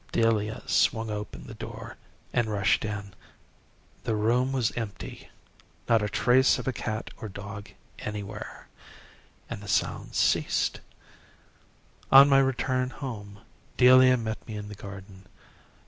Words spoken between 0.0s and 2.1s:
Delia swung open the door